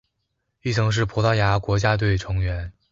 [0.63, 2.73] 亦曾是葡萄牙国家队成员。